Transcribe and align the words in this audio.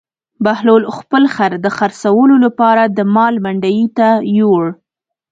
بهلول 0.43 0.83
خپل 0.97 1.23
خر 1.35 1.51
د 1.65 1.67
خرڅولو 1.77 2.35
لپاره 2.45 2.83
د 2.97 2.99
مال 3.15 3.33
منډي 3.43 3.77
ته 3.97 4.07
یووړ. 4.37 4.65